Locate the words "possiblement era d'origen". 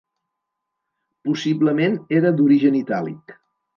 1.29-2.79